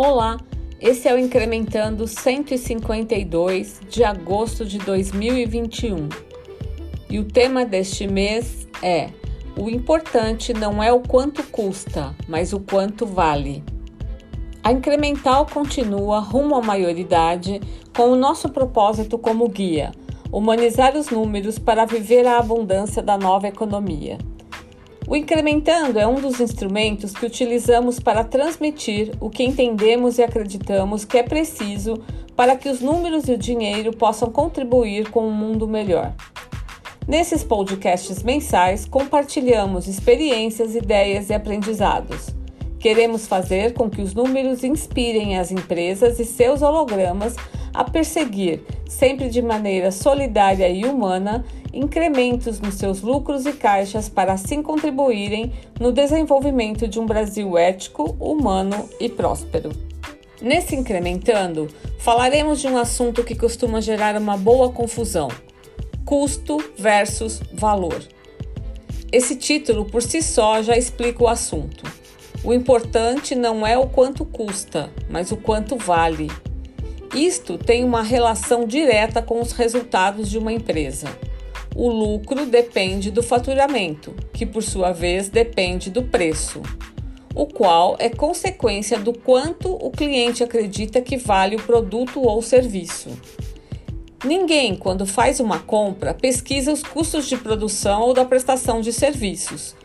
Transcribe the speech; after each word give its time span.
Olá, 0.00 0.36
esse 0.80 1.08
é 1.08 1.12
o 1.12 1.18
Incrementando 1.18 2.06
152 2.06 3.80
de 3.90 4.04
agosto 4.04 4.64
de 4.64 4.78
2021 4.78 6.08
e 7.10 7.18
o 7.18 7.24
tema 7.24 7.66
deste 7.66 8.06
mês 8.06 8.68
é: 8.80 9.10
O 9.56 9.68
importante 9.68 10.54
não 10.54 10.80
é 10.80 10.92
o 10.92 11.00
quanto 11.00 11.42
custa, 11.50 12.14
mas 12.28 12.52
o 12.52 12.60
quanto 12.60 13.06
vale. 13.06 13.64
A 14.62 14.70
Incremental 14.70 15.44
continua 15.46 16.20
rumo 16.20 16.54
à 16.54 16.62
maioridade 16.62 17.60
com 17.92 18.12
o 18.12 18.16
nosso 18.16 18.50
propósito 18.50 19.18
como 19.18 19.48
guia: 19.48 19.90
humanizar 20.30 20.96
os 20.96 21.10
números 21.10 21.58
para 21.58 21.84
viver 21.84 22.24
a 22.24 22.38
abundância 22.38 23.02
da 23.02 23.18
nova 23.18 23.48
economia. 23.48 24.16
O 25.08 25.16
incrementando 25.16 25.98
é 25.98 26.06
um 26.06 26.16
dos 26.16 26.38
instrumentos 26.38 27.14
que 27.14 27.24
utilizamos 27.24 27.98
para 27.98 28.22
transmitir 28.22 29.10
o 29.18 29.30
que 29.30 29.42
entendemos 29.42 30.18
e 30.18 30.22
acreditamos 30.22 31.06
que 31.06 31.16
é 31.16 31.22
preciso 31.22 31.98
para 32.36 32.54
que 32.54 32.68
os 32.68 32.82
números 32.82 33.26
e 33.26 33.32
o 33.32 33.38
dinheiro 33.38 33.90
possam 33.96 34.30
contribuir 34.30 35.10
com 35.10 35.26
um 35.26 35.32
mundo 35.32 35.66
melhor. 35.66 36.12
Nesses 37.06 37.42
podcasts 37.42 38.22
mensais, 38.22 38.84
compartilhamos 38.84 39.88
experiências, 39.88 40.74
ideias 40.74 41.30
e 41.30 41.32
aprendizados. 41.32 42.26
Queremos 42.78 43.26
fazer 43.26 43.72
com 43.72 43.88
que 43.88 44.02
os 44.02 44.12
números 44.12 44.62
inspirem 44.62 45.38
as 45.38 45.50
empresas 45.50 46.20
e 46.20 46.24
seus 46.26 46.60
hologramas 46.60 47.34
a 47.78 47.84
perseguir, 47.84 48.60
sempre 48.88 49.28
de 49.28 49.40
maneira 49.40 49.92
solidária 49.92 50.68
e 50.68 50.84
humana, 50.84 51.44
incrementos 51.72 52.58
nos 52.58 52.74
seus 52.74 53.02
lucros 53.02 53.46
e 53.46 53.52
caixas 53.52 54.08
para 54.08 54.32
assim 54.32 54.60
contribuírem 54.64 55.52
no 55.78 55.92
desenvolvimento 55.92 56.88
de 56.88 56.98
um 56.98 57.06
Brasil 57.06 57.56
ético, 57.56 58.16
humano 58.18 58.90
e 58.98 59.08
próspero. 59.08 59.70
Nesse 60.42 60.74
incrementando, 60.74 61.68
falaremos 62.00 62.60
de 62.60 62.66
um 62.66 62.76
assunto 62.76 63.22
que 63.22 63.36
costuma 63.36 63.80
gerar 63.80 64.16
uma 64.16 64.36
boa 64.36 64.72
confusão: 64.72 65.28
custo 66.04 66.58
versus 66.76 67.40
valor. 67.52 68.02
Esse 69.12 69.36
título 69.36 69.84
por 69.84 70.02
si 70.02 70.20
só 70.20 70.60
já 70.62 70.76
explica 70.76 71.22
o 71.22 71.28
assunto. 71.28 71.84
O 72.42 72.52
importante 72.52 73.36
não 73.36 73.64
é 73.64 73.78
o 73.78 73.86
quanto 73.86 74.24
custa, 74.24 74.90
mas 75.08 75.30
o 75.30 75.36
quanto 75.36 75.76
vale. 75.76 76.28
Isto 77.14 77.56
tem 77.56 77.84
uma 77.84 78.02
relação 78.02 78.66
direta 78.66 79.22
com 79.22 79.40
os 79.40 79.52
resultados 79.52 80.30
de 80.30 80.36
uma 80.36 80.52
empresa. 80.52 81.08
O 81.74 81.88
lucro 81.88 82.44
depende 82.44 83.10
do 83.10 83.22
faturamento, 83.22 84.14
que 84.32 84.44
por 84.44 84.62
sua 84.62 84.92
vez 84.92 85.28
depende 85.28 85.90
do 85.90 86.02
preço, 86.02 86.60
o 87.34 87.46
qual 87.46 87.96
é 87.98 88.08
consequência 88.08 88.98
do 88.98 89.12
quanto 89.12 89.72
o 89.72 89.90
cliente 89.90 90.42
acredita 90.42 91.00
que 91.00 91.16
vale 91.16 91.56
o 91.56 91.62
produto 91.62 92.20
ou 92.20 92.42
serviço. 92.42 93.10
Ninguém, 94.24 94.74
quando 94.74 95.06
faz 95.06 95.38
uma 95.38 95.60
compra, 95.60 96.12
pesquisa 96.12 96.72
os 96.72 96.82
custos 96.82 97.28
de 97.28 97.36
produção 97.36 98.02
ou 98.02 98.12
da 98.12 98.24
prestação 98.24 98.80
de 98.80 98.92
serviços. 98.92 99.76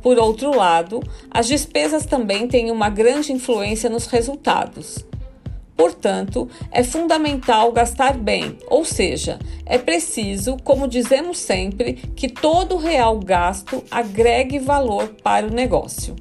Por 0.00 0.18
outro 0.18 0.56
lado, 0.56 1.00
as 1.30 1.46
despesas 1.46 2.06
também 2.06 2.48
têm 2.48 2.70
uma 2.70 2.88
grande 2.88 3.32
influência 3.32 3.88
nos 3.90 4.06
resultados. 4.06 5.04
Portanto, 5.82 6.48
é 6.70 6.84
fundamental 6.84 7.72
gastar 7.72 8.16
bem, 8.16 8.56
ou 8.68 8.84
seja, 8.84 9.40
é 9.66 9.76
preciso, 9.76 10.56
como 10.62 10.86
dizemos 10.86 11.38
sempre, 11.38 11.94
que 12.14 12.28
todo 12.28 12.76
real 12.76 13.18
gasto 13.18 13.82
agregue 13.90 14.60
valor 14.60 15.08
para 15.24 15.44
o 15.44 15.50
negócio. 15.50 16.14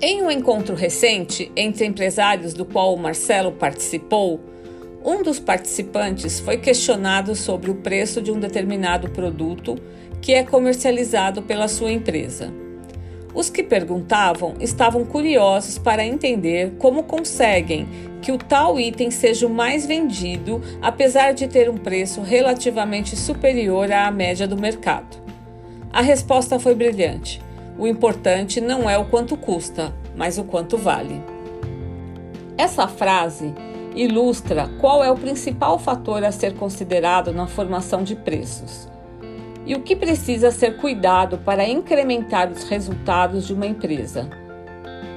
Em 0.00 0.22
um 0.22 0.30
encontro 0.30 0.74
recente 0.74 1.52
entre 1.54 1.84
empresários 1.84 2.54
do 2.54 2.64
qual 2.64 2.94
o 2.94 2.98
Marcelo 2.98 3.52
participou, 3.52 4.40
um 5.04 5.22
dos 5.22 5.38
participantes 5.38 6.40
foi 6.40 6.58
questionado 6.58 7.34
sobre 7.34 7.70
o 7.70 7.76
preço 7.76 8.20
de 8.20 8.30
um 8.30 8.38
determinado 8.38 9.08
produto 9.10 9.76
que 10.20 10.34
é 10.34 10.42
comercializado 10.42 11.42
pela 11.42 11.68
sua 11.68 11.90
empresa. 11.90 12.52
Os 13.32 13.48
que 13.48 13.62
perguntavam 13.62 14.54
estavam 14.60 15.04
curiosos 15.04 15.78
para 15.78 16.04
entender 16.04 16.72
como 16.78 17.04
conseguem 17.04 17.88
que 18.20 18.32
o 18.32 18.36
tal 18.36 18.78
item 18.78 19.10
seja 19.10 19.46
o 19.46 19.50
mais 19.50 19.86
vendido, 19.86 20.60
apesar 20.82 21.32
de 21.32 21.46
ter 21.46 21.70
um 21.70 21.76
preço 21.76 22.20
relativamente 22.20 23.16
superior 23.16 23.90
à 23.90 24.10
média 24.10 24.46
do 24.46 24.60
mercado. 24.60 25.16
A 25.92 26.02
resposta 26.02 26.58
foi 26.58 26.74
brilhante. 26.74 27.40
O 27.78 27.86
importante 27.86 28.60
não 28.60 28.90
é 28.90 28.98
o 28.98 29.06
quanto 29.06 29.36
custa, 29.36 29.94
mas 30.14 30.36
o 30.36 30.44
quanto 30.44 30.76
vale. 30.76 31.22
Essa 32.58 32.86
frase 32.86 33.54
ilustra 33.94 34.68
qual 34.80 35.02
é 35.02 35.10
o 35.10 35.16
principal 35.16 35.78
fator 35.78 36.24
a 36.24 36.32
ser 36.32 36.54
considerado 36.54 37.32
na 37.32 37.46
formação 37.46 38.02
de 38.02 38.14
preços 38.14 38.88
e 39.66 39.74
o 39.74 39.82
que 39.82 39.94
precisa 39.94 40.50
ser 40.50 40.76
cuidado 40.78 41.38
para 41.38 41.68
incrementar 41.68 42.50
os 42.50 42.64
resultados 42.64 43.46
de 43.46 43.52
uma 43.52 43.66
empresa. 43.66 44.28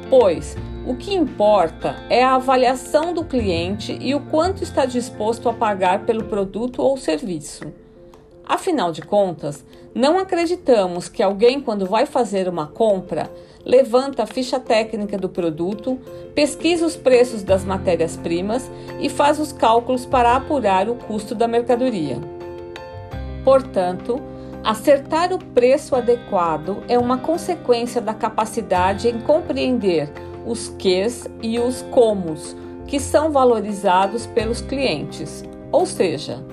Pois 0.10 0.56
o 0.86 0.96
que 0.96 1.14
importa 1.14 1.96
é 2.10 2.24
a 2.24 2.36
avaliação 2.36 3.14
do 3.14 3.24
cliente 3.24 3.98
e 4.02 4.14
o 4.14 4.20
quanto 4.20 4.62
está 4.62 4.86
disposto 4.86 5.48
a 5.48 5.54
pagar 5.54 6.06
pelo 6.06 6.26
produto 6.26 6.82
ou 6.82 6.98
serviço. 6.98 7.72
Afinal 8.46 8.92
de 8.92 9.02
contas, 9.02 9.64
não 9.96 10.20
acreditamos 10.20 11.08
que 11.08 11.24
alguém, 11.24 11.62
quando 11.62 11.86
vai 11.86 12.06
fazer 12.06 12.50
uma 12.50 12.68
compra, 12.68 13.32
levanta 13.66 14.24
a 14.24 14.28
ficha 14.28 14.60
técnica 14.60 15.18
do 15.18 15.30
produto, 15.30 15.98
pesquisa 16.36 16.86
os 16.86 16.96
preços 16.96 17.42
das 17.42 17.64
matérias-primas 17.64 18.70
e 19.00 19.08
faz 19.08 19.40
os 19.40 19.54
cálculos 19.54 20.06
para 20.06 20.36
apurar 20.36 20.90
o 20.90 20.96
custo 20.96 21.34
da 21.34 21.48
mercadoria. 21.48 22.20
Portanto, 23.46 24.22
acertar 24.64 25.32
o 25.32 25.40
preço 25.40 25.96
adequado 25.96 26.84
é 26.90 27.00
uma 27.00 27.18
consequência 27.18 28.02
da 28.02 28.14
capacidade 28.14 29.08
em 29.08 29.22
compreender 29.22 30.12
os 30.46 30.68
ques 30.78 31.30
e 31.42 31.60
os 31.60 31.82
comos 31.84 32.56
que 32.88 33.00
são 33.00 33.32
valorizados 33.32 34.26
pelos 34.28 34.62
clientes, 34.62 35.44
ou 35.72 35.86
seja, 35.86 36.44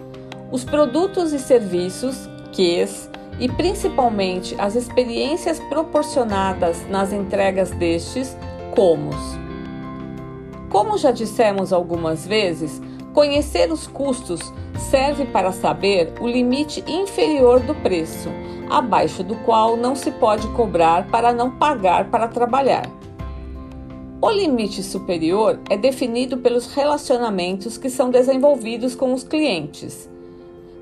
os 0.51 0.65
produtos 0.65 1.33
e 1.33 1.39
serviços 1.39 2.29
QEs 2.53 3.09
e 3.39 3.49
principalmente 3.49 4.55
as 4.59 4.75
experiências 4.75 5.59
proporcionadas 5.61 6.87
nas 6.89 7.13
entregas 7.13 7.71
destes 7.71 8.37
comos. 8.75 9.17
Como 10.69 10.99
já 10.99 11.11
dissemos 11.11 11.73
algumas 11.73 12.27
vezes, 12.27 12.81
conhecer 13.13 13.73
os 13.73 13.87
custos 13.87 14.41
serve 14.91 15.25
para 15.27 15.53
saber 15.53 16.13
o 16.21 16.27
limite 16.27 16.85
inferior 16.87 17.61
do 17.61 17.75
preço, 17.75 18.29
abaixo 18.69 19.23
do 19.23 19.37
qual 19.37 19.77
não 19.77 19.95
se 19.95 20.11
pode 20.11 20.47
cobrar 20.49 21.07
para 21.09 21.33
não 21.33 21.51
pagar 21.51 22.11
para 22.11 22.29
trabalhar. 22.29 22.85
O 24.23 24.31
limite 24.31 24.83
superior 24.83 25.59
é 25.71 25.79
definido 25.79 26.37
pelos 26.39 26.75
relacionamentos 26.75 27.79
que 27.79 27.89
são 27.89 28.11
desenvolvidos 28.11 28.95
com 28.95 29.15
os 29.15 29.25
clientes. 29.25 30.10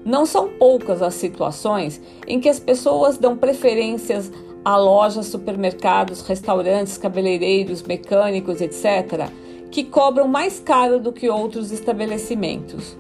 Não 0.05 0.25
são 0.25 0.49
poucas 0.49 1.03
as 1.03 1.15
situações 1.15 2.01
em 2.27 2.41
que 2.41 2.49
as 2.49 2.59
pessoas 2.59 3.19
dão 3.19 3.37
preferências 3.37 4.33
a 4.65 4.77
lojas, 4.77 5.27
supermercados, 5.27 6.21
restaurantes, 6.23 6.99
cabeleireiros, 6.99 7.83
mecânicos, 7.83 8.61
etc., 8.61 9.29
que 9.71 9.85
cobram 9.85 10.27
mais 10.27 10.61
caro 10.61 10.99
do 10.99 11.13
que 11.13 11.29
outros 11.29 11.71
estabelecimentos. 11.71 12.97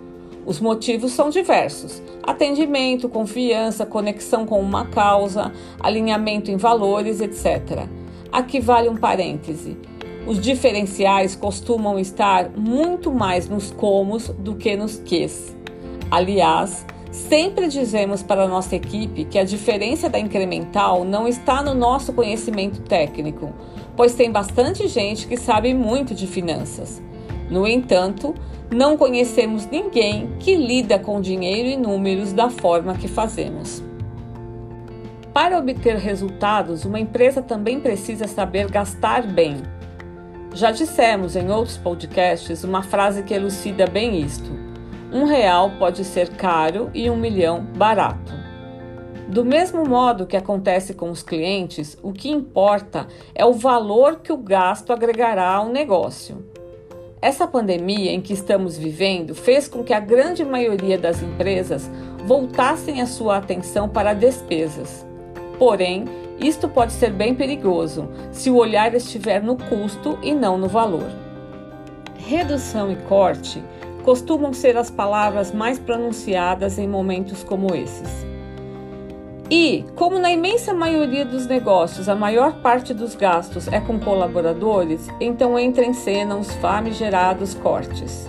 Os 0.46 0.60
motivos 0.60 1.12
são 1.12 1.28
diversos: 1.28 2.02
atendimento, 2.22 3.08
confiança, 3.08 3.84
conexão 3.84 4.46
com 4.46 4.60
uma 4.60 4.86
causa, 4.86 5.52
alinhamento 5.78 6.50
em 6.50 6.56
valores, 6.56 7.20
etc. 7.20 7.86
Aqui 8.32 8.60
vale 8.60 8.88
um 8.88 8.96
parêntese. 8.96 9.76
Os 10.26 10.40
diferenciais 10.40 11.34
costumam 11.34 11.98
estar 11.98 12.50
muito 12.50 13.12
mais 13.12 13.48
nos 13.48 13.70
comos 13.70 14.28
do 14.28 14.54
que 14.54 14.76
nos 14.76 14.96
ques. 14.96 15.56
Aliás, 16.10 16.84
Sempre 17.10 17.68
dizemos 17.68 18.22
para 18.22 18.44
a 18.44 18.48
nossa 18.48 18.76
equipe 18.76 19.24
que 19.24 19.38
a 19.38 19.44
diferença 19.44 20.10
da 20.10 20.18
incremental 20.18 21.04
não 21.04 21.26
está 21.26 21.62
no 21.62 21.74
nosso 21.74 22.12
conhecimento 22.12 22.82
técnico, 22.82 23.52
pois 23.96 24.14
tem 24.14 24.30
bastante 24.30 24.86
gente 24.88 25.26
que 25.26 25.36
sabe 25.36 25.72
muito 25.72 26.14
de 26.14 26.26
finanças. 26.26 27.02
No 27.50 27.66
entanto, 27.66 28.34
não 28.70 28.96
conhecemos 28.96 29.66
ninguém 29.66 30.28
que 30.38 30.54
lida 30.54 30.98
com 30.98 31.20
dinheiro 31.20 31.68
e 31.68 31.76
números 31.78 32.32
da 32.34 32.50
forma 32.50 32.94
que 32.94 33.08
fazemos. 33.08 33.82
Para 35.32 35.58
obter 35.58 35.96
resultados, 35.96 36.84
uma 36.84 37.00
empresa 37.00 37.40
também 37.40 37.80
precisa 37.80 38.28
saber 38.28 38.70
gastar 38.70 39.26
bem. 39.26 39.56
Já 40.52 40.70
dissemos 40.70 41.36
em 41.36 41.50
outros 41.50 41.78
podcasts 41.78 42.64
uma 42.64 42.82
frase 42.82 43.22
que 43.22 43.32
elucida 43.32 43.86
bem 43.86 44.20
isto 44.20 44.67
Um 45.10 45.24
real 45.24 45.70
pode 45.78 46.04
ser 46.04 46.28
caro 46.30 46.90
e 46.92 47.08
um 47.08 47.16
milhão 47.16 47.64
barato. 47.64 48.32
Do 49.26 49.42
mesmo 49.42 49.86
modo 49.86 50.26
que 50.26 50.36
acontece 50.36 50.92
com 50.92 51.10
os 51.10 51.22
clientes, 51.22 51.96
o 52.02 52.12
que 52.12 52.30
importa 52.30 53.06
é 53.34 53.44
o 53.44 53.54
valor 53.54 54.20
que 54.20 54.32
o 54.32 54.36
gasto 54.36 54.92
agregará 54.92 55.50
ao 55.54 55.70
negócio. 55.70 56.44
Essa 57.22 57.46
pandemia 57.46 58.12
em 58.12 58.20
que 58.20 58.34
estamos 58.34 58.76
vivendo 58.76 59.34
fez 59.34 59.66
com 59.66 59.82
que 59.82 59.94
a 59.94 60.00
grande 60.00 60.44
maioria 60.44 60.98
das 60.98 61.22
empresas 61.22 61.90
voltassem 62.26 63.00
a 63.00 63.06
sua 63.06 63.38
atenção 63.38 63.88
para 63.88 64.12
despesas. 64.12 65.06
Porém, 65.58 66.04
isto 66.38 66.68
pode 66.68 66.92
ser 66.92 67.12
bem 67.12 67.34
perigoso 67.34 68.08
se 68.30 68.50
o 68.50 68.56
olhar 68.56 68.94
estiver 68.94 69.42
no 69.42 69.56
custo 69.56 70.18
e 70.22 70.34
não 70.34 70.58
no 70.58 70.68
valor. 70.68 71.10
Redução 72.14 72.92
e 72.92 72.96
corte 72.96 73.62
costumam 74.08 74.54
ser 74.54 74.74
as 74.78 74.90
palavras 74.90 75.52
mais 75.52 75.78
pronunciadas 75.78 76.78
em 76.78 76.88
momentos 76.88 77.44
como 77.44 77.74
esses. 77.74 78.08
E, 79.50 79.84
como 79.96 80.18
na 80.18 80.32
imensa 80.32 80.72
maioria 80.72 81.26
dos 81.26 81.46
negócios 81.46 82.08
a 82.08 82.14
maior 82.14 82.62
parte 82.62 82.94
dos 82.94 83.14
gastos 83.14 83.68
é 83.68 83.78
com 83.80 84.00
colaboradores, 84.00 85.08
então 85.20 85.58
entra 85.58 85.84
em 85.84 85.92
cena 85.92 86.36
os 86.36 86.50
famigerados 86.54 87.52
cortes, 87.52 88.26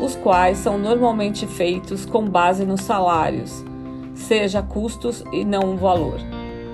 os 0.00 0.14
quais 0.14 0.58
são 0.58 0.78
normalmente 0.78 1.44
feitos 1.44 2.06
com 2.06 2.24
base 2.24 2.64
nos 2.64 2.82
salários, 2.82 3.64
seja 4.14 4.62
custos 4.62 5.24
e 5.32 5.44
não 5.44 5.74
o 5.74 5.76
valor. 5.76 6.20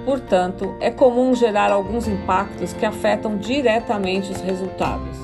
Portanto, 0.05 0.77
é 0.79 0.91
comum 0.91 1.35
gerar 1.35 1.73
alguns 1.73 2.07
impactos 2.07 2.75
que 2.75 2.85
afetam 2.85 3.39
diretamente 3.39 4.31
os 4.31 4.43
resultados. 4.43 5.17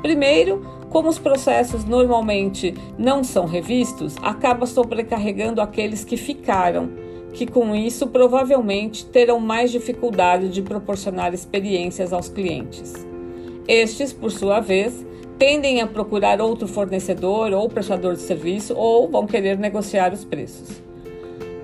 Primeiro, 0.00 0.79
como 0.90 1.08
os 1.08 1.18
processos 1.18 1.84
normalmente 1.84 2.74
não 2.98 3.22
são 3.22 3.46
revistos, 3.46 4.16
acaba 4.20 4.66
sobrecarregando 4.66 5.62
aqueles 5.62 6.04
que 6.04 6.16
ficaram, 6.16 6.90
que 7.32 7.46
com 7.46 7.74
isso 7.76 8.08
provavelmente 8.08 9.06
terão 9.06 9.38
mais 9.38 9.70
dificuldade 9.70 10.48
de 10.48 10.60
proporcionar 10.60 11.32
experiências 11.32 12.12
aos 12.12 12.28
clientes. 12.28 12.92
Estes, 13.68 14.12
por 14.12 14.32
sua 14.32 14.58
vez, 14.58 15.06
tendem 15.38 15.80
a 15.80 15.86
procurar 15.86 16.40
outro 16.40 16.66
fornecedor 16.66 17.52
ou 17.52 17.68
prestador 17.68 18.14
de 18.14 18.22
serviço 18.22 18.74
ou 18.76 19.08
vão 19.08 19.28
querer 19.28 19.56
negociar 19.56 20.12
os 20.12 20.24
preços. 20.24 20.82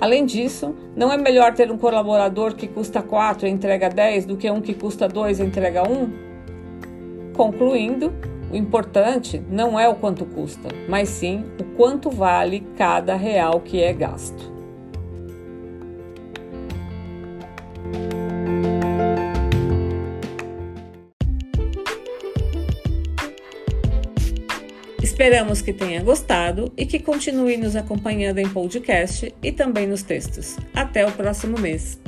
Além 0.01 0.25
disso, 0.25 0.73
não 0.95 1.13
é 1.13 1.17
melhor 1.17 1.53
ter 1.53 1.71
um 1.73 1.77
colaborador 1.77 2.55
que 2.55 2.69
custa 2.69 3.03
4 3.03 3.49
e 3.49 3.51
entrega 3.51 3.89
10 3.89 4.27
do 4.27 4.37
que 4.37 4.49
um 4.49 4.61
que 4.61 4.73
custa 4.73 5.09
2 5.09 5.41
e 5.41 5.43
entrega 5.43 5.83
1? 5.83 7.33
Concluindo, 7.35 8.13
o 8.51 8.57
importante 8.57 9.43
não 9.51 9.79
é 9.79 9.89
o 9.89 9.95
quanto 9.95 10.25
custa, 10.25 10.69
mas 10.89 11.09
sim 11.09 11.45
o 11.61 11.65
quanto 11.77 12.11
vale 12.11 12.67
cada 12.77 13.17
real 13.17 13.61
que 13.61 13.83
é 13.83 13.93
gasto. 13.93 14.55
Esperamos 25.03 25.63
que 25.63 25.73
tenha 25.73 26.03
gostado 26.03 26.71
e 26.77 26.85
que 26.85 26.99
continue 26.99 27.57
nos 27.57 27.75
acompanhando 27.75 28.39
em 28.39 28.49
podcast 28.49 29.35
e 29.43 29.51
também 29.51 29.87
nos 29.87 30.03
textos. 30.03 30.57
Até 30.75 31.07
o 31.07 31.13
próximo 31.13 31.59
mês! 31.59 32.06